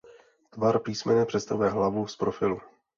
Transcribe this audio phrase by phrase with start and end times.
[0.51, 2.61] Tvar písmene představuje hlavu z profilu.